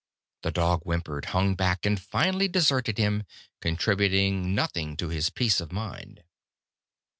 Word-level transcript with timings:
The 0.41 0.49
dog 0.49 0.81
whimpered, 0.81 1.25
hung 1.25 1.53
back, 1.53 1.85
and 1.85 2.01
finally 2.01 2.47
deserted 2.47 2.97
him, 2.97 3.23
contributing 3.59 4.55
nothing 4.55 4.97
to 4.97 5.09
his 5.09 5.29
peace 5.29 5.61
of 5.61 5.71
mind. 5.71 6.23